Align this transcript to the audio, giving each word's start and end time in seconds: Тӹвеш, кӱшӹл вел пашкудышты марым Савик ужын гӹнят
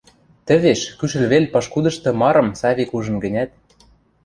Тӹвеш, 0.47 0.81
кӱшӹл 0.99 1.23
вел 1.31 1.45
пашкудышты 1.53 2.09
марым 2.21 2.47
Савик 2.59 2.91
ужын 2.97 3.17
гӹнят 3.23 3.49